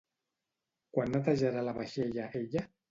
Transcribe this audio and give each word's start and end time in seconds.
Quan 0.95 1.15
netejarà 1.17 1.67
la 1.69 1.79
vaixella 1.81 2.29
ella? 2.43 2.69